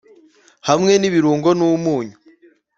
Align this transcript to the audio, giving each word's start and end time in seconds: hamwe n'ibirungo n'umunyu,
hamwe 0.67 0.91
n'ibirungo 0.97 1.49
n'umunyu, 1.57 2.15